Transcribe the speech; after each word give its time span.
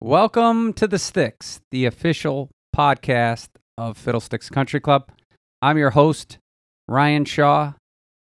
Welcome 0.00 0.74
to 0.74 0.86
the 0.86 1.00
Sticks, 1.00 1.60
the 1.72 1.84
official 1.84 2.50
podcast 2.74 3.48
of 3.76 3.98
Fiddlesticks 3.98 4.48
Country 4.48 4.78
Club. 4.78 5.10
I'm 5.60 5.76
your 5.76 5.90
host, 5.90 6.38
Ryan 6.86 7.24
Shaw. 7.24 7.72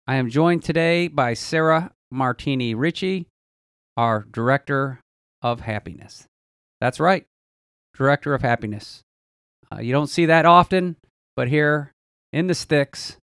I 0.06 0.16
am 0.16 0.28
joined 0.28 0.62
today 0.62 1.08
by 1.08 1.32
Sarah 1.32 1.90
Martini 2.10 2.74
Ritchie, 2.74 3.28
our 3.96 4.26
Director 4.30 5.00
of 5.40 5.60
Happiness. 5.60 6.26
That's 6.82 7.00
right, 7.00 7.24
Director 7.96 8.34
of 8.34 8.42
Happiness. 8.42 9.00
Uh, 9.72 9.80
you 9.80 9.90
don't 9.90 10.08
see 10.08 10.26
that 10.26 10.44
often, 10.44 10.96
but 11.34 11.48
here 11.48 11.92
in 12.30 12.46
the 12.46 12.54
Sticks, 12.54 13.16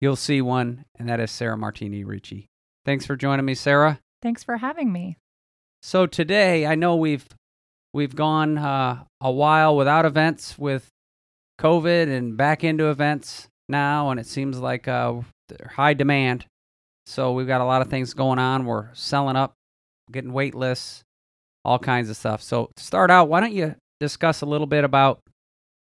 you'll 0.00 0.16
see 0.16 0.40
one, 0.40 0.86
and 0.98 1.06
that 1.10 1.20
is 1.20 1.30
Sarah 1.30 1.58
Martini 1.58 2.02
Ritchie. 2.02 2.46
Thanks 2.86 3.04
for 3.04 3.14
joining 3.14 3.44
me, 3.44 3.54
Sarah. 3.54 4.00
Thanks 4.22 4.42
for 4.42 4.56
having 4.56 4.90
me. 4.90 5.18
So 5.82 6.06
today, 6.06 6.66
I 6.66 6.74
know 6.74 6.96
we've 6.96 7.28
we've 7.92 8.14
gone 8.14 8.58
uh, 8.58 9.04
a 9.20 9.30
while 9.30 9.76
without 9.76 10.04
events 10.04 10.58
with 10.58 10.88
COVID 11.60 12.08
and 12.08 12.36
back 12.36 12.64
into 12.64 12.90
events 12.90 13.48
now, 13.68 14.10
and 14.10 14.20
it 14.20 14.26
seems 14.26 14.58
like 14.58 14.88
uh, 14.88 15.20
high 15.70 15.94
demand. 15.94 16.46
So 17.06 17.32
we've 17.32 17.46
got 17.46 17.60
a 17.60 17.64
lot 17.64 17.82
of 17.82 17.88
things 17.88 18.14
going 18.14 18.38
on. 18.38 18.64
We're 18.64 18.92
selling 18.94 19.36
up, 19.36 19.54
getting 20.12 20.32
wait 20.32 20.54
lists, 20.54 21.02
all 21.64 21.78
kinds 21.78 22.10
of 22.10 22.16
stuff. 22.16 22.42
So 22.42 22.70
to 22.76 22.82
start 22.82 23.10
out, 23.10 23.28
why 23.28 23.40
don't 23.40 23.52
you 23.52 23.74
discuss 24.00 24.42
a 24.42 24.46
little 24.46 24.66
bit 24.66 24.84
about 24.84 25.20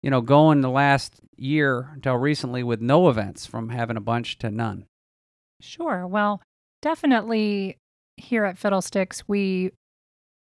you 0.02 0.10
know 0.10 0.20
going 0.20 0.60
the 0.60 0.70
last 0.70 1.20
year 1.36 1.90
until 1.94 2.16
recently 2.16 2.62
with 2.62 2.80
no 2.80 3.08
events 3.08 3.46
from 3.46 3.70
having 3.70 3.96
a 3.96 4.02
bunch 4.02 4.38
to 4.38 4.50
none? 4.50 4.86
Sure. 5.60 6.06
Well, 6.06 6.42
definitely 6.82 7.78
here 8.16 8.44
at 8.44 8.58
Fiddlesticks, 8.58 9.26
we 9.26 9.72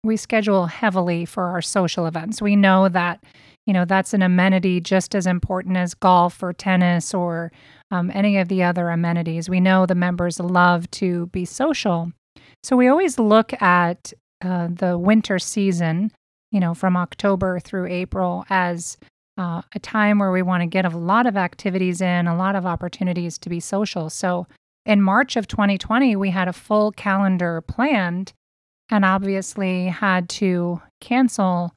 we 0.06 0.18
schedule 0.18 0.68
heavily 0.68 1.26
for 1.26 1.46
our 1.46 1.62
social 1.62 2.06
events. 2.06 2.42
We 2.42 2.56
know 2.56 2.88
that, 2.90 3.24
you 3.66 3.74
know, 3.74 3.86
that's 3.86 4.14
an 4.14 4.22
amenity 4.22 4.80
just 4.80 5.16
as 5.16 5.26
important 5.26 5.78
as 5.78 5.94
golf 5.94 6.42
or 6.44 6.54
tennis 6.54 7.14
or 7.14 7.52
um, 7.92 8.12
any 8.14 8.38
of 8.38 8.48
the 8.48 8.64
other 8.64 8.90
amenities. 8.90 9.50
We 9.50 9.60
know 9.60 9.86
the 9.86 9.96
members 9.96 10.40
love 10.40 10.90
to 10.92 11.26
be 11.28 11.44
social. 11.46 12.12
So 12.64 12.76
we 12.76 12.88
always 12.88 13.20
look 13.20 13.60
at 13.62 14.14
uh, 14.44 14.68
the 14.72 14.98
winter 14.98 15.40
season, 15.40 16.12
you 16.52 16.60
know, 16.60 16.74
from 16.74 16.96
October 16.96 17.60
through 17.60 17.88
April 17.88 18.46
as 18.50 18.98
uh, 19.38 19.64
a 19.74 19.80
time 19.80 20.20
where 20.20 20.32
we 20.32 20.42
want 20.42 20.62
to 20.62 20.68
get 20.68 20.86
a 20.86 20.98
lot 20.98 21.26
of 21.26 21.36
activities 21.36 22.00
in, 22.00 22.28
a 22.28 22.38
lot 22.38 22.56
of 22.56 22.66
opportunities 22.66 23.38
to 23.40 23.50
be 23.50 23.60
social. 23.60 24.10
So 24.10 24.48
in 24.86 25.02
March 25.02 25.36
of 25.36 25.48
2020, 25.48 26.16
we 26.16 26.30
had 26.30 26.48
a 26.48 26.54
full 26.54 26.92
calendar 26.92 27.62
planned 27.62 28.34
and 28.90 29.06
obviously 29.06 29.88
had 29.88 30.30
to 30.30 30.82
cancel 31.02 31.74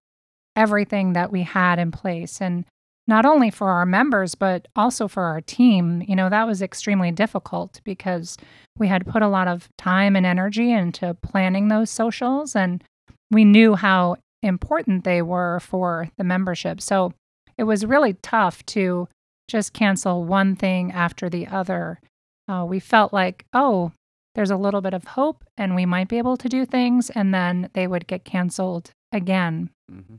everything 0.56 1.12
that 1.12 1.30
we 1.30 1.42
had 1.42 1.78
in 1.78 1.90
place. 1.90 2.40
And 2.40 2.64
not 3.08 3.24
only 3.24 3.50
for 3.50 3.70
our 3.70 3.86
members, 3.86 4.34
but 4.34 4.68
also 4.76 5.08
for 5.08 5.24
our 5.24 5.40
team. 5.40 6.04
You 6.06 6.14
know, 6.14 6.28
that 6.28 6.46
was 6.46 6.60
extremely 6.60 7.10
difficult 7.10 7.80
because 7.82 8.36
we 8.76 8.86
had 8.86 9.06
put 9.06 9.22
a 9.22 9.28
lot 9.28 9.48
of 9.48 9.68
time 9.78 10.14
and 10.14 10.26
energy 10.26 10.70
into 10.70 11.14
planning 11.14 11.68
those 11.68 11.90
socials, 11.90 12.54
and 12.54 12.84
we 13.30 13.44
knew 13.44 13.74
how 13.74 14.16
important 14.42 15.04
they 15.04 15.22
were 15.22 15.58
for 15.60 16.10
the 16.18 16.24
membership. 16.24 16.80
So 16.80 17.14
it 17.56 17.64
was 17.64 17.86
really 17.86 18.12
tough 18.22 18.64
to 18.66 19.08
just 19.48 19.72
cancel 19.72 20.24
one 20.24 20.54
thing 20.54 20.92
after 20.92 21.30
the 21.30 21.46
other. 21.46 22.00
Uh, 22.46 22.64
we 22.68 22.78
felt 22.78 23.12
like, 23.12 23.46
oh, 23.52 23.92
there's 24.38 24.52
a 24.52 24.56
little 24.56 24.80
bit 24.80 24.94
of 24.94 25.02
hope 25.02 25.44
and 25.56 25.74
we 25.74 25.84
might 25.84 26.06
be 26.06 26.16
able 26.16 26.36
to 26.36 26.48
do 26.48 26.64
things. 26.64 27.10
And 27.10 27.34
then 27.34 27.70
they 27.72 27.88
would 27.88 28.06
get 28.06 28.24
canceled 28.24 28.92
again 29.10 29.70
mm-hmm. 29.90 30.14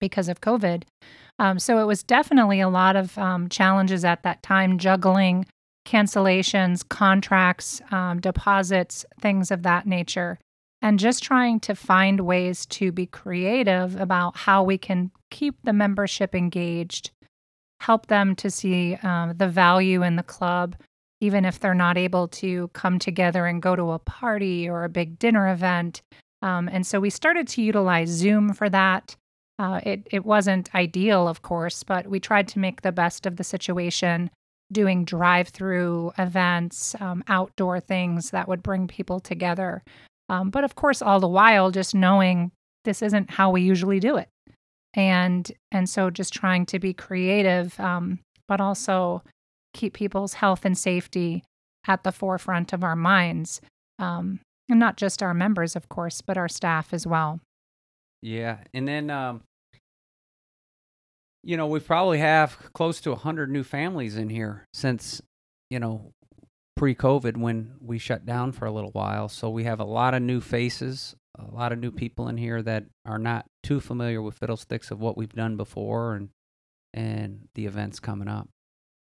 because 0.00 0.28
of 0.28 0.40
COVID. 0.40 0.82
Um, 1.38 1.60
so 1.60 1.78
it 1.78 1.84
was 1.84 2.02
definitely 2.02 2.58
a 2.58 2.68
lot 2.68 2.96
of 2.96 3.16
um, 3.16 3.48
challenges 3.48 4.04
at 4.04 4.24
that 4.24 4.42
time, 4.42 4.76
juggling 4.76 5.46
cancellations, 5.86 6.82
contracts, 6.88 7.80
um, 7.92 8.20
deposits, 8.20 9.06
things 9.20 9.52
of 9.52 9.62
that 9.62 9.86
nature, 9.86 10.40
and 10.82 10.98
just 10.98 11.22
trying 11.22 11.60
to 11.60 11.76
find 11.76 12.22
ways 12.22 12.66
to 12.66 12.90
be 12.90 13.06
creative 13.06 13.94
about 14.00 14.36
how 14.36 14.64
we 14.64 14.78
can 14.78 15.12
keep 15.30 15.54
the 15.62 15.72
membership 15.72 16.34
engaged, 16.34 17.12
help 17.82 18.08
them 18.08 18.34
to 18.34 18.50
see 18.50 18.98
uh, 19.04 19.32
the 19.32 19.46
value 19.46 20.02
in 20.02 20.16
the 20.16 20.24
club, 20.24 20.74
even 21.20 21.44
if 21.44 21.60
they're 21.60 21.74
not 21.74 21.98
able 21.98 22.28
to 22.28 22.68
come 22.68 22.98
together 22.98 23.46
and 23.46 23.62
go 23.62 23.76
to 23.76 23.90
a 23.90 23.98
party 23.98 24.68
or 24.68 24.84
a 24.84 24.88
big 24.88 25.18
dinner 25.18 25.50
event. 25.52 26.02
Um, 26.42 26.68
and 26.72 26.86
so 26.86 27.00
we 27.00 27.10
started 27.10 27.46
to 27.48 27.62
utilize 27.62 28.08
Zoom 28.08 28.52
for 28.52 28.68
that. 28.70 29.16
Uh, 29.58 29.80
it, 29.84 30.06
it 30.10 30.24
wasn't 30.24 30.74
ideal, 30.74 31.28
of 31.28 31.42
course, 31.42 31.84
but 31.84 32.06
we 32.06 32.18
tried 32.18 32.48
to 32.48 32.58
make 32.58 32.80
the 32.80 32.92
best 32.92 33.26
of 33.26 33.36
the 33.36 33.44
situation, 33.44 34.30
doing 34.72 35.04
drive 35.04 35.48
through 35.48 36.12
events, 36.16 36.96
um, 37.00 37.22
outdoor 37.28 37.78
things 37.78 38.30
that 38.30 38.48
would 38.48 38.62
bring 38.62 38.88
people 38.88 39.20
together. 39.20 39.82
Um, 40.30 40.48
but 40.48 40.64
of 40.64 40.76
course, 40.76 41.02
all 41.02 41.20
the 41.20 41.28
while, 41.28 41.70
just 41.70 41.94
knowing 41.94 42.52
this 42.84 43.02
isn't 43.02 43.30
how 43.30 43.50
we 43.50 43.60
usually 43.60 44.00
do 44.00 44.16
it. 44.16 44.28
And 44.94 45.50
and 45.70 45.88
so 45.88 46.08
just 46.08 46.32
trying 46.32 46.66
to 46.66 46.78
be 46.78 46.94
creative, 46.94 47.78
um, 47.78 48.18
but 48.48 48.60
also 48.60 49.22
keep 49.72 49.94
people's 49.94 50.34
health 50.34 50.64
and 50.64 50.76
safety 50.76 51.42
at 51.86 52.04
the 52.04 52.12
forefront 52.12 52.72
of 52.72 52.84
our 52.84 52.96
minds. 52.96 53.60
Um, 53.98 54.40
and 54.68 54.78
not 54.78 54.96
just 54.96 55.22
our 55.22 55.34
members, 55.34 55.74
of 55.74 55.88
course, 55.88 56.20
but 56.20 56.38
our 56.38 56.48
staff 56.48 56.94
as 56.94 57.06
well. 57.06 57.40
Yeah. 58.22 58.58
And 58.72 58.86
then, 58.86 59.10
um, 59.10 59.42
you 61.42 61.56
know, 61.56 61.66
we 61.66 61.80
probably 61.80 62.18
have 62.18 62.56
close 62.72 63.00
to 63.02 63.10
100 63.10 63.50
new 63.50 63.64
families 63.64 64.16
in 64.16 64.28
here 64.28 64.66
since, 64.72 65.20
you 65.70 65.80
know, 65.80 66.12
pre 66.76 66.94
COVID 66.94 67.36
when 67.36 67.74
we 67.80 67.98
shut 67.98 68.24
down 68.24 68.52
for 68.52 68.66
a 68.66 68.72
little 68.72 68.90
while. 68.92 69.28
So 69.28 69.50
we 69.50 69.64
have 69.64 69.80
a 69.80 69.84
lot 69.84 70.14
of 70.14 70.22
new 70.22 70.40
faces, 70.40 71.16
a 71.38 71.50
lot 71.50 71.72
of 71.72 71.78
new 71.78 71.90
people 71.90 72.28
in 72.28 72.36
here 72.36 72.62
that 72.62 72.84
are 73.04 73.18
not 73.18 73.46
too 73.62 73.80
familiar 73.80 74.22
with 74.22 74.38
Fiddlesticks 74.38 74.90
of 74.90 75.00
what 75.00 75.16
we've 75.16 75.32
done 75.32 75.56
before 75.56 76.14
and 76.14 76.28
and 76.92 77.48
the 77.54 77.66
events 77.66 78.00
coming 78.00 78.28
up. 78.28 78.48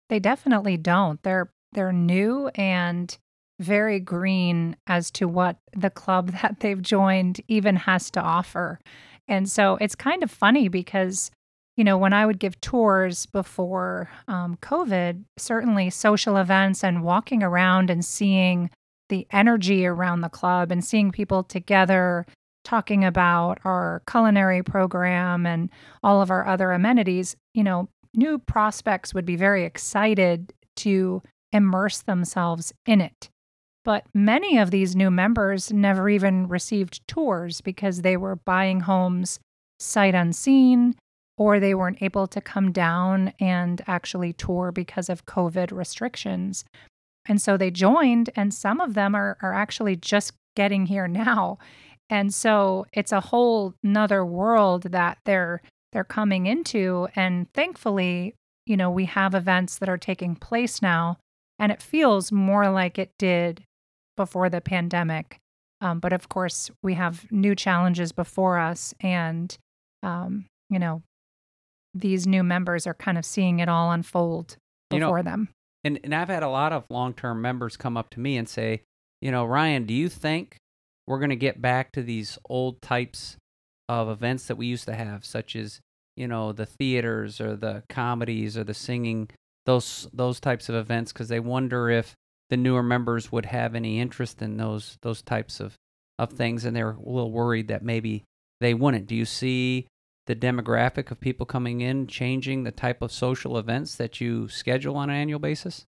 They 0.10 0.20
definitely 0.20 0.78
don't. 0.78 1.22
They're 1.24 1.52
they're 1.74 1.94
new 1.94 2.50
and 2.56 3.18
very 3.60 4.00
green 4.00 4.76
as 4.86 5.12
to 5.12 5.28
what 5.28 5.58
the 5.76 5.90
club 5.90 6.32
that 6.42 6.60
they've 6.60 6.82
joined 6.82 7.42
even 7.48 7.76
has 7.76 8.10
to 8.12 8.22
offer. 8.22 8.80
And 9.28 9.50
so 9.50 9.78
it's 9.82 9.96
kind 9.96 10.24
of 10.24 10.32
funny 10.32 10.70
because, 10.70 11.32
you 11.76 11.84
know, 11.84 11.98
when 11.98 12.14
I 12.14 12.26
would 12.26 12.40
give 12.40 12.60
tours 12.62 13.26
before 13.26 14.10
um, 14.28 14.58
COVID, 14.62 15.26
certainly 15.38 15.90
social 15.90 16.38
events 16.38 16.84
and 16.84 17.04
walking 17.04 17.44
around 17.44 17.90
and 17.90 18.06
seeing 18.06 18.70
the 19.10 19.28
energy 19.32 19.86
around 19.86 20.22
the 20.22 20.30
club 20.30 20.72
and 20.72 20.84
seeing 20.84 21.12
people 21.12 21.44
together 21.44 22.26
talking 22.64 23.06
about 23.06 23.60
our 23.64 24.02
culinary 24.10 24.62
program 24.62 25.46
and 25.46 25.70
all 26.04 26.22
of 26.22 26.30
our 26.30 26.46
other 26.46 26.74
amenities, 26.74 27.36
you 27.54 27.64
know, 27.64 27.88
new 28.16 28.40
prospects 28.40 29.14
would 29.14 29.26
be 29.26 29.36
very 29.36 29.64
excited 29.64 30.54
to 30.78 31.22
immerse 31.52 32.02
themselves 32.02 32.74
in 32.86 33.02
it. 33.02 33.30
But 33.84 34.06
many 34.14 34.58
of 34.58 34.72
these 34.72 34.96
new 34.96 35.10
members 35.10 35.72
never 35.72 36.10
even 36.10 36.48
received 36.48 37.08
tours 37.08 37.62
because 37.62 38.02
they 38.02 38.18
were 38.18 38.36
buying 38.36 38.82
homes 38.82 39.40
sight 39.80 40.16
unseen 40.16 40.96
or 41.38 41.60
they 41.60 41.74
weren't 41.74 42.02
able 42.02 42.28
to 42.28 42.42
come 42.42 42.72
down 42.72 43.32
and 43.40 43.82
actually 43.88 44.34
tour 44.34 44.72
because 44.72 45.08
of 45.08 45.26
COVID 45.26 45.72
restrictions. 45.72 46.66
And 47.28 47.42
so 47.42 47.58
they 47.58 47.72
joined, 47.72 48.30
and 48.36 48.54
some 48.54 48.82
of 48.82 48.94
them 48.94 49.14
are, 49.14 49.38
are 49.42 49.54
actually 49.54 49.96
just 49.96 50.34
getting 50.56 50.88
here 50.88 51.08
now. 51.08 51.60
And 52.10 52.34
so 52.34 52.86
it's 52.94 53.12
a 53.12 53.22
whole 53.22 53.74
nother 53.84 54.26
world 54.26 54.84
that 54.84 55.20
they're 55.26 55.62
they're 55.92 56.04
coming 56.04 56.46
into. 56.46 57.08
And 57.16 57.52
thankfully, 57.54 58.36
you 58.66 58.78
know, 58.78 58.92
we 58.92 59.06
have 59.06 59.34
events 59.34 59.78
that 59.80 59.90
are 59.90 59.98
taking 59.98 60.36
place 60.36 60.82
now, 60.82 61.18
and 61.58 61.72
it 61.72 61.82
feels 61.82 62.32
more 62.32 62.70
like 62.70 63.00
it 63.00 63.12
did 63.18 63.64
before 64.16 64.50
the 64.50 64.62
pandemic. 64.62 65.40
Um, 65.80 66.00
but 66.00 66.12
of 66.12 66.28
course, 66.28 66.72
we 66.82 66.96
have 66.96 67.32
new 67.32 67.56
challenges 67.56 68.12
before 68.12 68.58
us, 68.58 68.94
and 69.00 69.56
um, 70.04 70.46
you 70.70 70.80
know, 70.80 71.02
these 71.94 72.28
new 72.28 72.44
members 72.44 72.86
are 72.88 72.94
kind 72.94 73.18
of 73.18 73.26
seeing 73.26 73.60
it 73.60 73.70
all 73.70 73.92
unfold 73.92 74.58
before 74.90 75.20
you 75.20 75.24
know, 75.24 75.30
them. 75.30 75.50
And 75.84 76.00
and 76.04 76.14
I've 76.14 76.30
had 76.30 76.44
a 76.44 76.50
lot 76.50 76.74
of 76.74 76.84
long 76.90 77.14
term 77.14 77.42
members 77.42 77.78
come 77.78 77.96
up 77.96 78.10
to 78.12 78.20
me 78.20 78.38
and 78.38 78.50
say, 78.50 78.82
you 79.22 79.32
know, 79.32 79.46
Ryan, 79.46 79.86
do 79.86 79.94
you 79.94 80.10
think 80.10 80.58
we're 81.06 81.20
going 81.20 81.30
to 81.30 81.36
get 81.36 81.62
back 81.62 81.92
to 81.94 82.04
these 82.04 82.38
old 82.50 82.82
types 82.82 83.38
of 83.90 84.10
events 84.10 84.48
that 84.48 84.58
we 84.58 84.68
used 84.68 84.86
to 84.86 84.96
have, 84.96 85.26
such 85.26 85.56
as 85.56 85.80
you 86.16 86.28
know 86.28 86.52
the 86.52 86.66
theaters 86.66 87.40
or 87.40 87.56
the 87.56 87.84
comedies 87.90 88.58
or 88.58 88.64
the 88.64 88.74
singing, 88.74 89.30
those 89.66 90.08
those 90.14 90.40
types 90.40 90.70
of 90.70 90.76
events, 90.76 91.12
because 91.12 91.30
they 91.30 91.40
wonder 91.40 91.90
if 91.90 92.16
the 92.50 92.58
newer 92.58 92.84
members 92.84 93.32
would 93.32 93.46
have 93.46 93.76
any 93.76 94.00
interest 94.00 94.42
in 94.42 94.58
those 94.58 94.98
those 95.02 95.22
types 95.22 95.60
of 95.60 95.76
of 96.20 96.32
things, 96.32 96.66
and 96.66 96.76
they're 96.76 96.92
a 96.92 97.10
little 97.10 97.32
worried 97.32 97.68
that 97.68 97.84
maybe 97.84 98.24
they 98.60 98.74
wouldn't. 98.74 99.08
Do 99.08 99.16
you 99.16 99.26
see 99.26 99.88
the 100.26 100.36
demographic 100.36 101.12
of 101.12 101.20
people 101.20 101.46
coming 101.46 101.82
in 101.82 102.08
changing 102.08 102.64
the 102.64 102.72
type 102.72 103.02
of 103.02 103.12
social 103.12 103.58
events 103.58 103.96
that 103.96 104.20
you 104.20 104.48
schedule 104.50 104.98
on 104.98 105.10
an 105.10 105.16
annual 105.16 105.40
basis? 105.40 105.86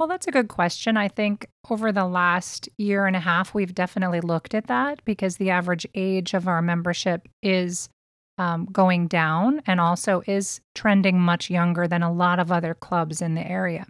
Well, 0.00 0.08
that's 0.08 0.26
a 0.26 0.32
good 0.32 0.48
question. 0.48 0.96
I 0.96 1.08
think 1.08 1.46
over 1.68 1.92
the 1.92 2.06
last 2.06 2.70
year 2.78 3.06
and 3.06 3.14
a 3.14 3.20
half, 3.20 3.52
we've 3.52 3.74
definitely 3.74 4.22
looked 4.22 4.54
at 4.54 4.68
that 4.68 5.04
because 5.04 5.36
the 5.36 5.50
average 5.50 5.86
age 5.94 6.32
of 6.32 6.48
our 6.48 6.62
membership 6.62 7.28
is 7.42 7.90
um, 8.38 8.64
going 8.72 9.08
down 9.08 9.60
and 9.66 9.78
also 9.78 10.22
is 10.26 10.62
trending 10.74 11.20
much 11.20 11.50
younger 11.50 11.86
than 11.86 12.02
a 12.02 12.10
lot 12.10 12.38
of 12.38 12.50
other 12.50 12.72
clubs 12.72 13.20
in 13.20 13.34
the 13.34 13.46
area. 13.46 13.86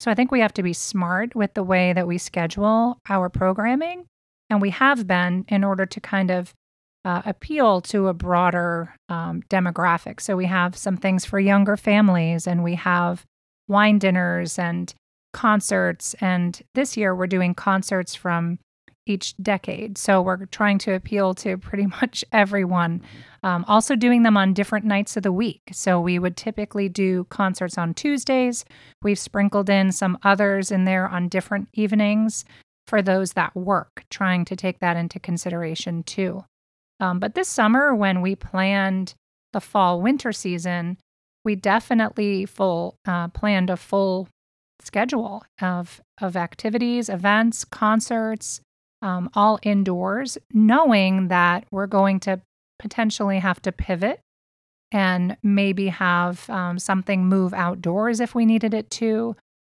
So 0.00 0.10
I 0.10 0.14
think 0.14 0.32
we 0.32 0.40
have 0.40 0.54
to 0.54 0.62
be 0.62 0.72
smart 0.72 1.34
with 1.34 1.52
the 1.52 1.62
way 1.62 1.92
that 1.92 2.06
we 2.06 2.16
schedule 2.16 2.96
our 3.10 3.28
programming. 3.28 4.06
And 4.48 4.62
we 4.62 4.70
have 4.70 5.06
been 5.06 5.44
in 5.48 5.64
order 5.64 5.84
to 5.84 6.00
kind 6.00 6.30
of 6.30 6.54
uh, 7.04 7.20
appeal 7.26 7.82
to 7.82 8.08
a 8.08 8.14
broader 8.14 8.94
um, 9.10 9.42
demographic. 9.50 10.22
So 10.22 10.34
we 10.34 10.46
have 10.46 10.78
some 10.78 10.96
things 10.96 11.26
for 11.26 11.38
younger 11.38 11.76
families 11.76 12.46
and 12.46 12.64
we 12.64 12.76
have 12.76 13.26
wine 13.68 13.98
dinners 13.98 14.58
and 14.58 14.94
concerts. 15.32 16.14
And 16.20 16.60
this 16.74 16.96
year 16.96 17.14
we're 17.14 17.26
doing 17.26 17.54
concerts 17.54 18.14
from 18.14 18.58
each 19.06 19.36
decade. 19.38 19.98
So 19.98 20.22
we're 20.22 20.46
trying 20.46 20.78
to 20.78 20.94
appeal 20.94 21.34
to 21.34 21.58
pretty 21.58 21.86
much 22.00 22.24
everyone. 22.32 23.02
Um, 23.42 23.64
also, 23.66 23.96
doing 23.96 24.22
them 24.22 24.36
on 24.36 24.54
different 24.54 24.84
nights 24.84 25.16
of 25.16 25.24
the 25.24 25.32
week. 25.32 25.62
So 25.72 26.00
we 26.00 26.18
would 26.18 26.36
typically 26.36 26.88
do 26.88 27.24
concerts 27.24 27.76
on 27.76 27.94
Tuesdays. 27.94 28.64
We've 29.02 29.18
sprinkled 29.18 29.68
in 29.68 29.90
some 29.90 30.18
others 30.22 30.70
in 30.70 30.84
there 30.84 31.08
on 31.08 31.28
different 31.28 31.68
evenings 31.72 32.44
for 32.86 33.02
those 33.02 33.32
that 33.32 33.54
work, 33.54 34.04
trying 34.10 34.44
to 34.44 34.56
take 34.56 34.80
that 34.80 34.96
into 34.96 35.18
consideration 35.18 36.02
too. 36.02 36.44
Um, 37.00 37.18
but 37.18 37.34
this 37.34 37.48
summer, 37.48 37.94
when 37.94 38.20
we 38.20 38.36
planned 38.36 39.14
the 39.52 39.60
fall 39.60 40.00
winter 40.00 40.32
season, 40.32 40.98
we 41.44 41.56
definitely 41.56 42.46
full 42.46 42.96
uh, 43.04 43.28
planned 43.28 43.70
a 43.70 43.76
full 43.76 44.28
schedule 44.84 45.44
of 45.60 46.00
of 46.20 46.36
activities, 46.36 47.08
events, 47.08 47.64
concerts, 47.64 48.60
um, 49.00 49.28
all 49.34 49.58
indoors, 49.62 50.38
knowing 50.52 51.28
that 51.28 51.64
we're 51.70 51.86
going 51.86 52.20
to 52.20 52.40
potentially 52.78 53.38
have 53.38 53.60
to 53.62 53.72
pivot 53.72 54.20
and 54.90 55.36
maybe 55.42 55.88
have 55.88 56.48
um, 56.50 56.78
something 56.78 57.26
move 57.26 57.54
outdoors 57.54 58.20
if 58.20 58.34
we 58.34 58.44
needed 58.44 58.74
it 58.74 58.90
to, 58.90 59.34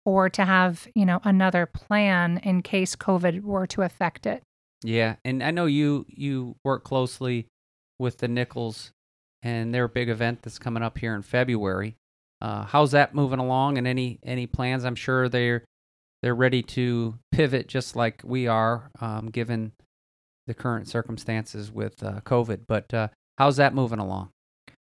or 0.06 0.30
to 0.30 0.46
have 0.46 0.88
you 0.96 1.06
know 1.06 1.22
another 1.24 1.66
plan 1.66 2.40
in 2.44 2.62
case 2.62 2.96
COVID 2.96 3.42
were 3.42 3.68
to 3.68 3.82
affect 3.82 4.26
it. 4.26 4.44
Yeah, 4.84 5.16
and 5.24 5.42
I 5.44 5.52
know 5.52 5.66
you 5.66 6.06
you 6.10 6.56
work 6.64 6.84
closely 6.84 7.48
with 8.00 8.18
the 8.18 8.28
Nichols 8.28 8.92
and 9.42 9.74
their 9.74 9.88
big 9.88 10.10
event 10.10 10.42
that's 10.42 10.60
coming 10.60 10.84
up 10.84 10.98
here 10.98 11.14
in 11.14 11.22
February. 11.22 11.96
Uh, 12.44 12.66
how's 12.66 12.92
that 12.92 13.16
moving 13.16 13.40
along? 13.40 13.78
And 13.78 13.88
any 13.88 14.20
any 14.22 14.46
plans? 14.46 14.84
I'm 14.84 14.96
sure 14.96 15.30
they're 15.30 15.64
they're 16.22 16.36
ready 16.36 16.62
to 16.62 17.16
pivot 17.32 17.68
just 17.68 17.96
like 17.96 18.22
we 18.24 18.48
are, 18.48 18.92
um, 19.00 19.28
given 19.28 19.72
the 20.46 20.54
current 20.54 20.88
circumstances 20.90 21.72
with 21.72 22.04
uh, 22.04 22.20
COVID. 22.22 22.62
But 22.68 22.94
uh, 22.94 23.08
how's 23.38 23.58
that 23.58 23.74
moving 23.74 24.00
along? 24.00 24.30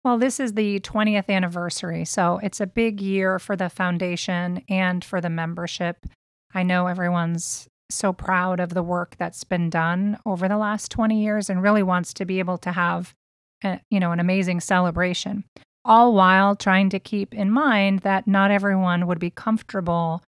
Well, 0.04 0.18
this 0.18 0.40
is 0.40 0.54
the 0.54 0.80
20th 0.82 1.30
anniversary, 1.30 2.04
so 2.06 2.40
it's 2.44 2.60
a 2.60 2.68
big 2.68 3.00
year 3.00 3.40
for 3.40 3.56
the 3.56 3.70
foundation 3.70 4.62
and 4.68 5.06
for 5.06 5.22
the 5.22 5.30
membership. 5.30 6.06
I 6.54 6.64
know 6.64 6.88
everyone's 6.88 7.68
so 7.90 8.12
proud 8.12 8.60
of 8.60 8.74
the 8.74 8.84
work 8.84 9.16
that's 9.18 9.44
been 9.44 9.70
done 9.70 10.18
over 10.26 10.48
the 10.48 10.58
last 10.58 10.92
20 10.92 11.22
years 11.22 11.50
and 11.50 11.62
really 11.62 11.84
wants 11.84 12.14
to 12.16 12.26
be 12.26 12.40
able 12.40 12.58
to 12.58 12.72
have 12.72 13.14
a, 13.64 13.80
you 13.90 14.00
know 14.00 14.12
an 14.12 14.20
amazing 14.20 14.60
celebration 14.60 15.44
all 15.86 16.14
while 16.14 16.56
trying 16.56 16.90
to 16.90 17.00
keep 17.00 17.34
in 17.34 17.52
mind 17.52 18.00
that 18.00 18.28
not 18.28 18.52
everyone 18.52 19.08
would 19.08 19.20
be 19.20 19.30
comfortable 19.30 20.24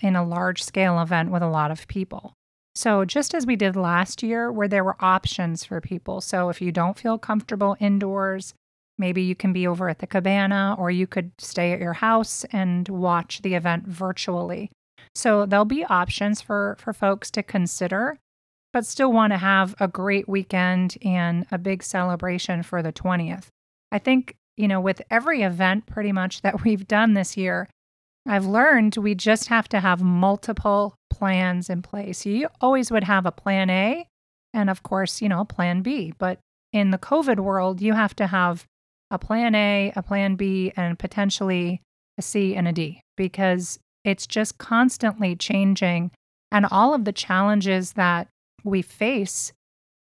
in 0.00 0.16
a 0.16 0.24
large 0.24 0.62
scale 0.62 1.00
event 1.00 1.30
with 1.30 1.42
a 1.42 1.48
lot 1.48 1.70
of 1.70 1.86
people. 1.88 2.34
So, 2.74 3.04
just 3.04 3.34
as 3.34 3.46
we 3.46 3.56
did 3.56 3.74
last 3.74 4.22
year, 4.22 4.50
where 4.50 4.68
there 4.68 4.84
were 4.84 4.96
options 5.00 5.64
for 5.64 5.80
people. 5.80 6.20
So, 6.20 6.48
if 6.48 6.62
you 6.62 6.70
don't 6.70 6.98
feel 6.98 7.18
comfortable 7.18 7.76
indoors, 7.80 8.54
maybe 8.96 9.22
you 9.22 9.34
can 9.34 9.52
be 9.52 9.66
over 9.66 9.88
at 9.88 9.98
the 9.98 10.06
cabana 10.06 10.76
or 10.78 10.90
you 10.90 11.06
could 11.06 11.32
stay 11.38 11.72
at 11.72 11.80
your 11.80 11.94
house 11.94 12.44
and 12.52 12.88
watch 12.88 13.42
the 13.42 13.54
event 13.54 13.86
virtually. 13.86 14.70
So, 15.14 15.46
there'll 15.46 15.64
be 15.64 15.84
options 15.84 16.40
for, 16.40 16.76
for 16.78 16.92
folks 16.92 17.30
to 17.32 17.42
consider, 17.42 18.18
but 18.72 18.86
still 18.86 19.12
want 19.12 19.32
to 19.32 19.38
have 19.38 19.74
a 19.80 19.88
great 19.88 20.28
weekend 20.28 20.96
and 21.02 21.46
a 21.50 21.58
big 21.58 21.82
celebration 21.82 22.62
for 22.62 22.82
the 22.82 22.92
20th. 22.92 23.48
I 23.90 23.98
think, 23.98 24.36
you 24.60 24.68
know, 24.68 24.80
with 24.80 25.00
every 25.10 25.42
event 25.42 25.86
pretty 25.86 26.12
much 26.12 26.42
that 26.42 26.64
we've 26.64 26.86
done 26.86 27.14
this 27.14 27.36
year, 27.36 27.68
I've 28.26 28.46
learned 28.46 28.96
we 28.96 29.14
just 29.14 29.48
have 29.48 29.68
to 29.70 29.80
have 29.80 30.02
multiple 30.02 30.94
plans 31.08 31.70
in 31.70 31.80
place. 31.82 32.26
You 32.26 32.48
always 32.60 32.90
would 32.90 33.04
have 33.04 33.24
a 33.24 33.32
plan 33.32 33.70
A 33.70 34.06
and, 34.52 34.68
of 34.68 34.82
course, 34.82 35.22
you 35.22 35.28
know, 35.28 35.40
a 35.40 35.46
plan 35.46 35.80
B. 35.80 36.12
But 36.18 36.38
in 36.72 36.90
the 36.90 36.98
COVID 36.98 37.40
world, 37.40 37.80
you 37.80 37.94
have 37.94 38.14
to 38.16 38.26
have 38.26 38.66
a 39.10 39.18
plan 39.18 39.54
A, 39.54 39.92
a 39.96 40.02
plan 40.02 40.36
B, 40.36 40.72
and 40.76 40.98
potentially 40.98 41.80
a 42.18 42.22
C 42.22 42.54
and 42.54 42.68
a 42.68 42.72
D 42.72 43.00
because 43.16 43.78
it's 44.04 44.26
just 44.26 44.58
constantly 44.58 45.34
changing. 45.34 46.10
And 46.52 46.66
all 46.70 46.94
of 46.94 47.04
the 47.04 47.12
challenges 47.12 47.94
that 47.94 48.28
we 48.64 48.82
face, 48.82 49.52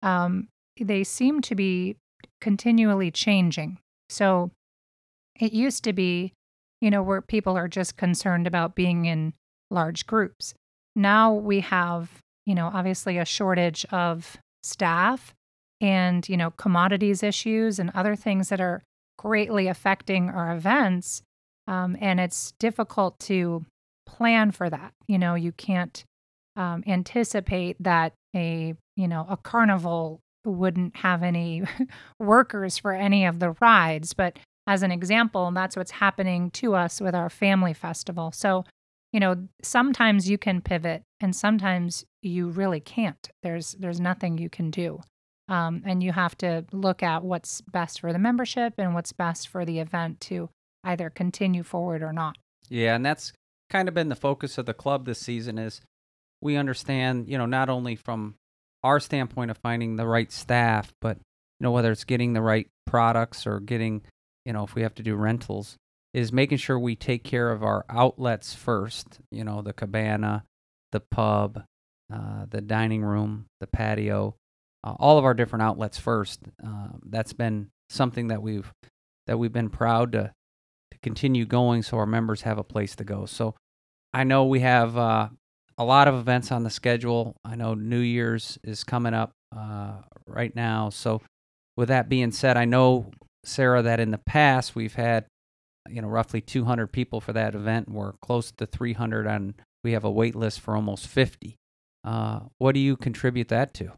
um, 0.03 0.49
they 0.79 1.03
seem 1.03 1.41
to 1.41 1.55
be 1.55 1.95
continually 2.41 3.09
changing. 3.11 3.79
So 4.11 4.51
it 5.39 5.53
used 5.53 5.83
to 5.85 5.93
be 5.93 6.33
you 6.81 6.89
know, 6.89 7.03
where 7.03 7.21
people 7.21 7.55
are 7.55 7.67
just 7.67 7.95
concerned 7.95 8.47
about 8.47 8.75
being 8.75 9.05
in 9.05 9.33
large 9.69 10.07
groups. 10.07 10.53
Now 10.95 11.31
we 11.33 11.61
have, 11.61 12.09
you 12.45 12.55
know, 12.55 12.69
obviously 12.73 13.17
a 13.17 13.25
shortage 13.25 13.85
of 13.91 14.37
staff 14.63 15.33
and, 15.79 16.27
you 16.27 16.35
know, 16.35 16.51
commodities 16.51 17.23
issues 17.23 17.79
and 17.79 17.91
other 17.93 18.15
things 18.15 18.49
that 18.49 18.59
are 18.59 18.81
greatly 19.17 19.67
affecting 19.67 20.29
our 20.29 20.53
events. 20.53 21.21
Um, 21.67 21.95
and 22.01 22.19
it's 22.19 22.53
difficult 22.59 23.19
to 23.19 23.65
plan 24.07 24.51
for 24.51 24.69
that. 24.69 24.93
You 25.07 25.19
know, 25.19 25.35
you 25.35 25.51
can't 25.51 26.03
um, 26.55 26.83
anticipate 26.87 27.77
that 27.79 28.13
a, 28.35 28.73
you 28.97 29.07
know, 29.07 29.25
a 29.29 29.37
carnival 29.37 30.19
wouldn't 30.45 30.97
have 30.97 31.23
any 31.23 31.63
workers 32.19 32.77
for 32.77 32.93
any 32.93 33.25
of 33.25 33.39
the 33.39 33.51
rides, 33.61 34.13
but 34.13 34.37
as 34.67 34.83
an 34.83 34.91
example, 34.91 35.51
that's 35.51 35.75
what's 35.75 35.91
happening 35.91 36.51
to 36.51 36.75
us 36.75 37.01
with 37.01 37.15
our 37.15 37.29
family 37.29 37.73
festival. 37.73 38.31
So, 38.31 38.63
you 39.11 39.19
know, 39.19 39.47
sometimes 39.61 40.29
you 40.29 40.37
can 40.37 40.61
pivot 40.61 41.03
and 41.19 41.35
sometimes 41.35 42.05
you 42.21 42.49
really 42.49 42.79
can't. 42.79 43.29
There's 43.43 43.73
there's 43.73 43.99
nothing 43.99 44.37
you 44.37 44.49
can 44.49 44.69
do. 44.69 45.01
Um, 45.49 45.81
and 45.85 46.01
you 46.01 46.13
have 46.13 46.37
to 46.37 46.63
look 46.71 47.03
at 47.03 47.23
what's 47.23 47.59
best 47.61 47.99
for 47.99 48.13
the 48.13 48.19
membership 48.19 48.75
and 48.77 48.93
what's 48.93 49.11
best 49.11 49.49
for 49.49 49.65
the 49.65 49.79
event 49.79 50.21
to 50.21 50.49
either 50.83 51.09
continue 51.09 51.63
forward 51.63 52.01
or 52.01 52.13
not. 52.13 52.37
Yeah, 52.69 52.95
and 52.95 53.05
that's 53.05 53.33
kind 53.69 53.89
of 53.89 53.93
been 53.93 54.07
the 54.07 54.15
focus 54.15 54.57
of 54.57 54.65
the 54.65 54.73
club 54.73 55.05
this 55.05 55.19
season 55.19 55.57
is 55.57 55.81
we 56.39 56.55
understand, 56.55 57.27
you 57.27 57.37
know, 57.37 57.45
not 57.45 57.69
only 57.69 57.95
from 57.95 58.35
our 58.83 58.99
standpoint 58.99 59.51
of 59.51 59.57
finding 59.57 59.95
the 59.95 60.07
right 60.07 60.31
staff, 60.31 60.93
but 61.01 61.17
you 61.17 61.63
know 61.63 61.71
whether 61.71 61.91
it's 61.91 62.03
getting 62.03 62.33
the 62.33 62.41
right 62.41 62.67
products 62.85 63.45
or 63.45 63.59
getting 63.59 64.01
you 64.45 64.53
know, 64.53 64.63
if 64.63 64.75
we 64.75 64.81
have 64.81 64.95
to 64.95 65.03
do 65.03 65.15
rentals, 65.15 65.77
is 66.13 66.33
making 66.33 66.57
sure 66.57 66.77
we 66.77 66.95
take 66.95 67.23
care 67.23 67.51
of 67.51 67.63
our 67.63 67.85
outlets 67.89 68.53
first. 68.53 69.19
You 69.31 69.43
know, 69.43 69.61
the 69.61 69.73
cabana, 69.73 70.43
the 70.91 70.99
pub, 70.99 71.63
uh, 72.13 72.45
the 72.49 72.61
dining 72.61 73.03
room, 73.03 73.45
the 73.59 73.67
patio, 73.67 74.35
uh, 74.83 74.95
all 74.99 75.17
of 75.17 75.25
our 75.25 75.33
different 75.33 75.63
outlets 75.63 75.97
first. 75.97 76.41
Uh, 76.65 76.89
that's 77.05 77.33
been 77.33 77.69
something 77.89 78.27
that 78.27 78.41
we've 78.41 78.71
that 79.27 79.37
we've 79.37 79.53
been 79.53 79.69
proud 79.69 80.11
to 80.13 80.33
to 80.91 80.97
continue 80.99 81.45
going, 81.45 81.83
so 81.83 81.97
our 81.97 82.05
members 82.05 82.41
have 82.41 82.57
a 82.57 82.63
place 82.63 82.95
to 82.95 83.03
go. 83.03 83.25
So 83.25 83.55
I 84.13 84.23
know 84.23 84.45
we 84.45 84.59
have 84.61 84.97
uh, 84.97 85.29
a 85.81 85.83
lot 85.83 86.07
of 86.07 86.13
events 86.13 86.51
on 86.51 86.63
the 86.63 86.69
schedule. 86.69 87.35
I 87.43 87.55
know 87.55 87.73
New 87.73 87.99
Year's 87.99 88.59
is 88.63 88.83
coming 88.83 89.15
up 89.15 89.31
uh, 89.55 89.93
right 90.27 90.55
now. 90.55 90.91
So 90.91 91.21
with 91.75 91.89
that 91.89 92.07
being 92.07 92.31
said, 92.31 92.55
I 92.55 92.65
know 92.65 93.09
Sarah, 93.43 93.81
that 93.81 93.99
in 93.99 94.11
the 94.11 94.19
past 94.19 94.75
we've 94.75 94.93
had, 94.93 95.25
you 95.89 96.03
know, 96.03 96.07
roughly 96.07 96.39
200 96.39 96.91
people 96.91 97.19
for 97.19 97.33
that 97.33 97.55
event. 97.55 97.89
We're 97.89 98.13
close 98.21 98.51
to 98.51 98.67
300, 98.67 99.25
and 99.25 99.55
we 99.83 99.93
have 99.93 100.03
a 100.03 100.11
wait 100.11 100.35
list 100.35 100.59
for 100.59 100.75
almost 100.75 101.07
50. 101.07 101.55
Uh, 102.03 102.41
what 102.59 102.75
do 102.75 102.79
you 102.79 102.95
contribute 102.95 103.47
that 103.47 103.73
to? 103.75 103.93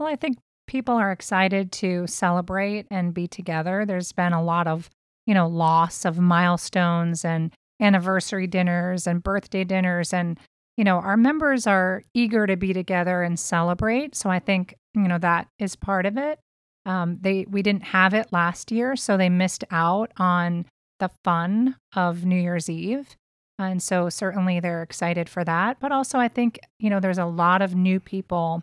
Well, 0.00 0.08
I 0.08 0.16
think 0.16 0.38
people 0.66 0.96
are 0.96 1.12
excited 1.12 1.70
to 1.70 2.08
celebrate 2.08 2.86
and 2.90 3.14
be 3.14 3.28
together. 3.28 3.84
There's 3.86 4.10
been 4.10 4.32
a 4.32 4.42
lot 4.42 4.66
of, 4.66 4.90
you 5.24 5.34
know, 5.34 5.46
loss 5.46 6.04
of 6.04 6.18
milestones 6.18 7.24
and 7.24 7.52
anniversary 7.80 8.48
dinners 8.48 9.06
and 9.06 9.22
birthday 9.22 9.62
dinners. 9.62 10.12
And, 10.12 10.40
you 10.76 10.84
know, 10.84 10.98
our 10.98 11.16
members 11.16 11.66
are 11.66 12.02
eager 12.14 12.46
to 12.46 12.56
be 12.56 12.72
together 12.72 13.22
and 13.22 13.38
celebrate. 13.38 14.14
So 14.14 14.30
I 14.30 14.38
think, 14.38 14.74
you 14.94 15.08
know, 15.08 15.18
that 15.18 15.48
is 15.58 15.74
part 15.76 16.06
of 16.06 16.16
it. 16.16 16.38
Um, 16.84 17.18
they 17.20 17.46
we 17.48 17.62
didn't 17.62 17.84
have 17.84 18.14
it 18.14 18.32
last 18.32 18.70
year, 18.70 18.94
so 18.94 19.16
they 19.16 19.28
missed 19.28 19.64
out 19.70 20.12
on 20.18 20.66
the 21.00 21.10
fun 21.24 21.76
of 21.94 22.24
New 22.24 22.40
Year's 22.40 22.70
Eve. 22.70 23.16
And 23.58 23.82
so 23.82 24.08
certainly 24.08 24.60
they're 24.60 24.82
excited 24.82 25.28
for 25.28 25.42
that. 25.44 25.78
But 25.80 25.90
also, 25.90 26.18
I 26.18 26.28
think, 26.28 26.60
you 26.78 26.90
know, 26.90 27.00
there's 27.00 27.18
a 27.18 27.24
lot 27.24 27.62
of 27.62 27.74
new 27.74 27.98
people 27.98 28.62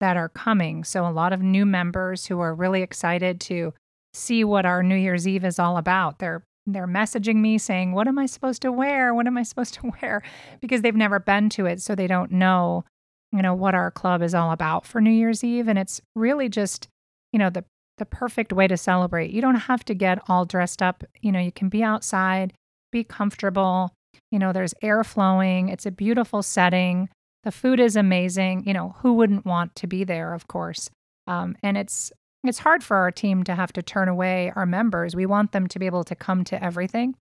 that 0.00 0.16
are 0.16 0.28
coming. 0.28 0.84
So 0.84 1.06
a 1.06 1.10
lot 1.10 1.32
of 1.32 1.42
new 1.42 1.66
members 1.66 2.26
who 2.26 2.38
are 2.40 2.54
really 2.54 2.82
excited 2.82 3.40
to 3.42 3.72
see 4.14 4.44
what 4.44 4.66
our 4.66 4.82
New 4.82 4.96
Year's 4.96 5.26
Eve 5.26 5.44
is 5.44 5.58
all 5.58 5.76
about. 5.76 6.18
They're 6.18 6.42
they're 6.74 6.86
messaging 6.86 7.36
me 7.36 7.58
saying, 7.58 7.92
"What 7.92 8.08
am 8.08 8.18
I 8.18 8.26
supposed 8.26 8.62
to 8.62 8.72
wear? 8.72 9.14
What 9.14 9.26
am 9.26 9.38
I 9.38 9.42
supposed 9.42 9.74
to 9.74 9.92
wear?" 10.02 10.22
because 10.60 10.82
they've 10.82 10.94
never 10.94 11.18
been 11.18 11.48
to 11.50 11.66
it, 11.66 11.80
so 11.80 11.94
they 11.94 12.06
don't 12.06 12.32
know, 12.32 12.84
you 13.32 13.42
know, 13.42 13.54
what 13.54 13.74
our 13.74 13.90
club 13.90 14.22
is 14.22 14.34
all 14.34 14.52
about 14.52 14.86
for 14.86 15.00
New 15.00 15.10
Year's 15.10 15.44
Eve 15.44 15.68
and 15.68 15.78
it's 15.78 16.00
really 16.14 16.48
just, 16.48 16.88
you 17.32 17.38
know, 17.38 17.50
the 17.50 17.64
the 17.98 18.06
perfect 18.06 18.52
way 18.52 18.66
to 18.66 18.76
celebrate. 18.76 19.30
You 19.30 19.40
don't 19.40 19.56
have 19.56 19.84
to 19.86 19.94
get 19.94 20.22
all 20.28 20.44
dressed 20.44 20.82
up. 20.82 21.04
You 21.20 21.32
know, 21.32 21.40
you 21.40 21.52
can 21.52 21.68
be 21.68 21.82
outside, 21.82 22.52
be 22.90 23.04
comfortable. 23.04 23.92
You 24.30 24.38
know, 24.38 24.52
there's 24.52 24.74
air 24.82 25.04
flowing. 25.04 25.68
It's 25.68 25.86
a 25.86 25.90
beautiful 25.90 26.42
setting. 26.42 27.08
The 27.44 27.52
food 27.52 27.80
is 27.80 27.96
amazing. 27.96 28.64
You 28.66 28.72
know, 28.72 28.96
who 29.00 29.14
wouldn't 29.14 29.44
want 29.44 29.74
to 29.76 29.86
be 29.86 30.04
there, 30.04 30.34
of 30.34 30.48
course? 30.48 30.90
Um, 31.26 31.56
and 31.62 31.76
it's 31.76 32.12
it's 32.44 32.60
hard 32.60 32.84
for 32.84 32.96
our 32.96 33.10
team 33.10 33.44
to 33.44 33.54
have 33.54 33.72
to 33.72 33.82
turn 33.82 34.08
away 34.08 34.52
our 34.54 34.66
members. 34.66 35.16
We 35.16 35.26
want 35.26 35.52
them 35.52 35.66
to 35.68 35.78
be 35.78 35.86
able 35.86 36.04
to 36.04 36.14
come 36.14 36.44
to 36.44 36.62
everything, 36.62 37.14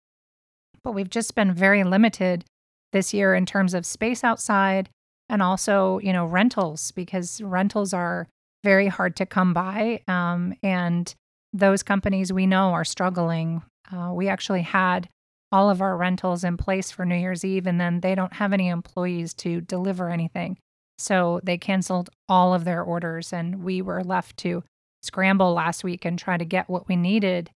but 0.84 0.92
we've 0.92 1.10
just 1.10 1.36
been 1.36 1.54
very 1.54 1.84
limited 1.84 2.46
this 2.94 3.14
year 3.14 3.34
in 3.34 3.46
terms 3.46 3.74
of 3.74 3.86
space 3.86 4.24
outside 4.24 4.90
and 5.30 5.42
also, 5.42 6.00
you 6.00 6.14
know, 6.14 6.26
rentals 6.26 6.92
because 6.92 7.42
rentals 7.42 7.94
are 7.94 8.28
very 8.64 8.88
hard 8.88 9.16
to 9.18 9.26
come 9.26 9.54
by. 9.54 10.02
Um, 10.08 10.54
and 10.64 11.14
those 11.54 11.84
companies 11.84 12.32
we 12.32 12.46
know 12.46 12.72
are 12.72 12.86
struggling. 12.86 13.62
Uh, 13.92 14.12
we 14.14 14.28
actually 14.28 14.62
had 14.62 15.10
all 15.52 15.70
of 15.70 15.82
our 15.82 15.96
rentals 15.96 16.44
in 16.44 16.58
place 16.58 16.92
for 16.92 17.06
New 17.06 17.16
Year's 17.16 17.46
Eve, 17.46 17.68
and 17.68 17.80
then 17.80 18.02
they 18.02 18.16
don't 18.16 18.34
have 18.34 18.52
any 18.52 18.68
employees 18.68 19.34
to 19.36 19.62
deliver 19.62 20.10
anything. 20.10 20.58
So 20.98 21.40
they 21.44 21.58
canceled 21.58 22.10
all 22.28 22.54
of 22.54 22.66
their 22.66 22.84
orders, 22.84 23.32
and 23.32 23.64
we 23.64 23.82
were 23.82 24.04
left 24.04 24.38
to 24.38 24.64
scramble 25.08 25.54
last 25.54 25.84
week 25.84 26.06
and 26.06 26.20
try 26.20 26.38
to 26.38 26.46
get 26.46 26.70
what 26.70 26.88
we 26.88 26.96
needed. 26.96 27.50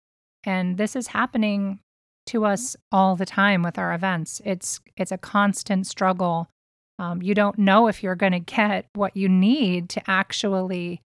And 0.44 0.78
this 0.78 0.94
is 0.94 1.08
happening 1.08 1.80
to 2.26 2.44
us 2.44 2.76
all 2.92 3.16
the 3.16 3.26
time 3.26 3.62
with 3.62 3.78
our 3.78 3.92
events. 3.92 4.40
It's 4.44 4.80
it's 4.96 5.12
a 5.12 5.18
constant 5.18 5.86
struggle 5.86 6.48
um, 6.98 7.22
you 7.22 7.34
don't 7.34 7.58
know 7.58 7.86
if 7.86 8.02
you're 8.02 8.16
going 8.16 8.32
to 8.32 8.40
get 8.40 8.86
what 8.94 9.16
you 9.16 9.28
need 9.28 9.88
to 9.90 10.10
actually 10.10 11.00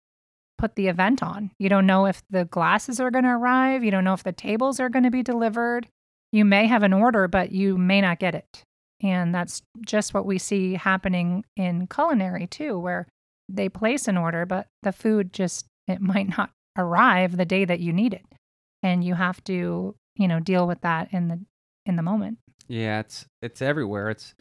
put 0.56 0.74
the 0.74 0.88
event 0.88 1.22
on. 1.22 1.50
You 1.58 1.68
don't 1.68 1.86
know 1.86 2.06
if 2.06 2.22
the 2.30 2.44
glasses 2.44 2.98
are 3.00 3.10
going 3.10 3.24
to 3.24 3.30
arrive. 3.30 3.84
You 3.84 3.90
don't 3.90 4.04
know 4.04 4.14
if 4.14 4.22
the 4.22 4.32
tables 4.32 4.80
are 4.80 4.88
going 4.88 5.02
to 5.02 5.10
be 5.10 5.22
delivered. 5.22 5.88
You 6.30 6.44
may 6.44 6.66
have 6.66 6.82
an 6.82 6.92
order, 6.92 7.28
but 7.28 7.52
you 7.52 7.76
may 7.76 8.00
not 8.00 8.18
get 8.18 8.34
it. 8.34 8.64
And 9.02 9.34
that's 9.34 9.62
just 9.84 10.14
what 10.14 10.24
we 10.24 10.38
see 10.38 10.74
happening 10.74 11.44
in 11.56 11.88
culinary 11.88 12.46
too, 12.46 12.78
where 12.78 13.06
they 13.48 13.68
place 13.68 14.08
an 14.08 14.16
order, 14.16 14.46
but 14.46 14.68
the 14.82 14.92
food 14.92 15.32
just, 15.32 15.66
it 15.92 16.00
might 16.00 16.36
not 16.36 16.50
arrive 16.76 17.36
the 17.36 17.44
day 17.44 17.64
that 17.64 17.80
you 17.80 17.92
need 17.92 18.14
it. 18.14 18.24
And 18.82 19.04
you 19.04 19.14
have 19.14 19.42
to, 19.44 19.94
you 20.16 20.28
know, 20.28 20.40
deal 20.40 20.66
with 20.66 20.80
that 20.80 21.08
in 21.12 21.28
the, 21.28 21.40
in 21.86 21.96
the 21.96 22.02
moment. 22.02 22.38
Yeah, 22.68 23.00
it's 23.00 23.26
it's 23.42 23.60
everywhere. 23.60 24.10
It's 24.10 24.34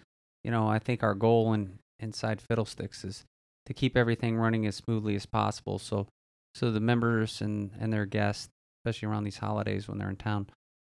you 0.44 0.52
know, 0.52 0.68
I 0.68 0.80
think 0.80 1.04
our 1.04 1.14
goal 1.14 1.54
in 1.54 1.80
inside 2.00 2.42
Fiddlesticks 2.42 3.04
is 3.04 3.26
to 3.66 3.74
keep 3.74 3.96
everything 3.96 4.38
running 4.38 4.66
as 4.66 4.76
smoothly 4.76 5.16
as 5.16 5.26
possible. 5.26 5.78
So, 5.78 6.08
so 6.56 6.72
the 6.72 6.80
members 6.80 7.42
and 7.42 7.72
and 7.80 7.92
their 7.92 8.06
guests, 8.06 8.50
especially 8.80 9.10
around 9.10 9.24
these 9.24 9.38
holidays 9.38 9.88
when 9.88 9.98
they're 9.98 10.10
in 10.10 10.16
town, 10.16 10.48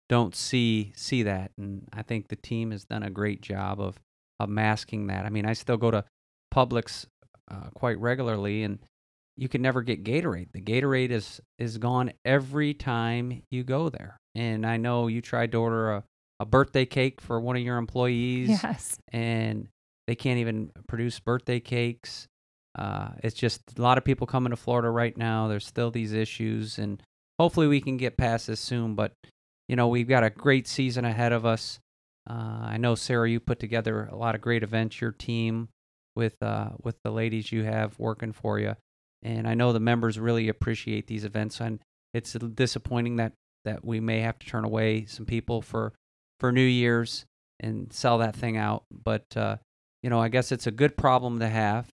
don't 0.10 0.36
see 0.36 0.94
see 0.96 1.24
that. 1.24 1.52
And 1.58 1.88
I 1.94 2.04
think 2.04 2.28
the 2.28 2.36
team 2.36 2.72
has 2.72 2.86
done 2.86 3.04
a 3.04 3.10
great 3.10 3.42
job 3.42 3.80
of 3.80 4.00
of 4.40 4.50
masking 4.50 5.08
that. 5.08 5.26
I 5.26 5.30
mean, 5.30 5.46
I 5.46 5.54
still 5.54 5.78
go 5.78 5.92
to 5.92 6.06
Publix 6.54 7.06
uh, 7.50 7.70
quite 7.74 8.00
regularly, 8.00 8.64
and 8.64 8.80
you 9.42 9.50
can 9.50 9.64
never 9.64 9.82
get 9.82 10.04
Gatorade. 10.04 10.52
The 10.54 10.62
Gatorade 10.62 11.10
is 11.10 11.42
is 11.58 11.80
gone 11.80 12.14
every 12.24 12.76
time 12.76 13.42
you 13.50 13.64
go 13.64 13.90
there. 13.90 14.18
And 14.36 14.66
I 14.68 14.78
know 14.78 15.08
you 15.08 15.20
tried 15.20 15.52
to 15.54 15.58
order 15.58 15.92
a 15.92 16.04
a 16.40 16.46
birthday 16.46 16.86
cake 16.86 17.20
for 17.22 17.40
one 17.40 17.56
of 17.56 17.64
your 17.64 17.78
employees. 17.78 18.50
Yes. 18.50 19.00
And 19.12 19.68
they 20.08 20.16
can't 20.16 20.40
even 20.40 20.72
produce 20.88 21.20
birthday 21.20 21.60
cakes. 21.60 22.28
Uh, 22.78 23.10
it's 23.24 23.36
just 23.36 23.62
a 23.78 23.82
lot 23.82 23.98
of 23.98 24.06
people 24.06 24.28
coming 24.28 24.52
to 24.52 24.56
Florida 24.56 24.90
right 24.90 25.18
now. 25.18 25.48
There's 25.48 25.66
still 25.66 25.92
these 25.92 26.14
issues, 26.14 26.78
and 26.78 27.02
hopefully 27.40 27.68
we 27.68 27.82
can 27.82 27.98
get 27.98 28.18
past 28.18 28.48
this 28.48 28.60
soon. 28.60 28.94
But 28.94 29.14
you 29.68 29.76
know, 29.76 29.88
we've 29.88 30.08
got 30.08 30.24
a 30.24 30.30
great 30.30 30.68
season 30.68 31.04
ahead 31.04 31.32
of 31.32 31.48
us. 31.48 31.80
Uh, 32.30 32.62
I 32.64 32.78
know 32.78 32.94
Sarah, 32.94 33.30
you 33.30 33.40
put 33.40 33.60
together 33.60 34.08
a 34.12 34.16
lot 34.16 34.36
of 34.36 34.42
great 34.42 34.64
events. 34.64 35.02
Your 35.02 35.12
team 35.12 35.70
with 36.16 36.36
uh, 36.44 36.70
with 36.84 36.96
the 37.04 37.12
ladies 37.12 37.52
you 37.52 37.64
have 37.64 37.98
working 37.98 38.34
for 38.34 38.60
you, 38.60 38.76
and 39.24 39.48
I 39.48 39.54
know 39.54 39.74
the 39.74 39.80
members 39.80 40.20
really 40.20 40.50
appreciate 40.50 41.08
these 41.08 41.26
events. 41.26 41.60
And 41.60 41.80
it's 42.14 42.34
disappointing 42.34 43.18
that 43.18 43.34
that 43.64 43.86
we 43.86 44.00
may 44.00 44.22
have 44.22 44.40
to 44.40 44.48
turn 44.48 44.66
away 44.66 45.06
some 45.06 45.26
people 45.26 45.62
for 45.62 45.94
for 46.40 46.52
New 46.52 46.62
Year's 46.62 47.26
and 47.60 47.94
sell 47.94 48.18
that 48.18 48.36
thing 48.36 48.58
out. 48.58 48.84
But 48.92 49.26
uh, 49.36 49.58
you 50.02 50.10
know, 50.10 50.20
I 50.20 50.30
guess 50.30 50.52
it's 50.52 50.68
a 50.68 50.72
good 50.72 50.98
problem 50.98 51.40
to 51.40 51.48
have, 51.48 51.88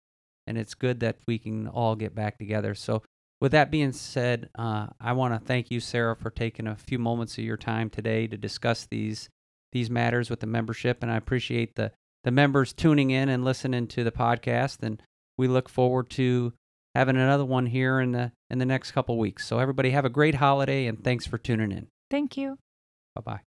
and 0.46 0.56
it's 0.56 0.74
good 0.74 1.00
that 1.00 1.16
we 1.26 1.38
can 1.38 1.68
all 1.68 1.94
get 1.94 2.14
back 2.14 2.38
together. 2.38 2.74
So, 2.74 3.02
with 3.40 3.52
that 3.52 3.70
being 3.70 3.92
said, 3.92 4.48
uh, 4.58 4.88
I 5.00 5.12
want 5.12 5.34
to 5.34 5.46
thank 5.46 5.70
you, 5.70 5.78
Sarah, 5.78 6.16
for 6.16 6.30
taking 6.30 6.66
a 6.66 6.74
few 6.74 6.98
moments 6.98 7.38
of 7.38 7.44
your 7.44 7.56
time 7.56 7.90
today 7.90 8.26
to 8.26 8.36
discuss 8.36 8.86
these 8.86 9.28
these 9.72 9.90
matters 9.90 10.30
with 10.30 10.40
the 10.40 10.46
membership, 10.46 11.02
and 11.02 11.12
I 11.12 11.16
appreciate 11.16 11.76
the 11.76 11.92
the 12.24 12.30
members 12.30 12.72
tuning 12.72 13.10
in 13.10 13.28
and 13.28 13.44
listening 13.44 13.86
to 13.88 14.02
the 14.02 14.10
podcast. 14.10 14.82
And 14.82 15.02
we 15.36 15.46
look 15.46 15.68
forward 15.68 16.10
to 16.10 16.52
having 16.94 17.16
another 17.16 17.44
one 17.44 17.66
here 17.66 18.00
in 18.00 18.12
the 18.12 18.32
in 18.50 18.58
the 18.58 18.66
next 18.66 18.92
couple 18.92 19.18
weeks. 19.18 19.46
So, 19.46 19.58
everybody, 19.58 19.90
have 19.90 20.04
a 20.04 20.10
great 20.10 20.36
holiday, 20.36 20.86
and 20.86 21.02
thanks 21.02 21.26
for 21.26 21.38
tuning 21.38 21.72
in. 21.72 21.88
Thank 22.10 22.36
you. 22.36 22.58
Bye 23.14 23.22
bye. 23.22 23.47